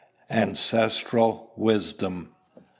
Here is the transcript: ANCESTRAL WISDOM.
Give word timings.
ANCESTRAL 0.31 1.51
WISDOM. 1.57 2.33